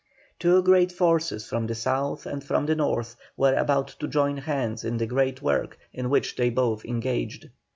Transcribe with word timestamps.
Two 0.39 0.63
great 0.63 0.91
forces 0.91 1.45
from 1.47 1.67
the 1.67 1.75
South 1.75 2.25
and 2.25 2.43
from 2.43 2.65
the 2.65 2.73
North 2.73 3.15
were 3.37 3.53
about 3.53 3.89
to 3.99 4.07
join 4.07 4.37
hands 4.37 4.83
in 4.83 4.97
the 4.97 5.05
great 5.05 5.43
work 5.43 5.77
in 5.93 6.09
which 6.09 6.35
they 6.35 6.49
were 6.49 6.55
both 6.55 6.83
engaged. 6.85 7.51